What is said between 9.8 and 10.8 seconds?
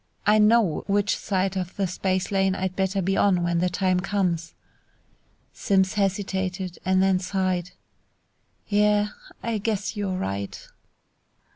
you're right."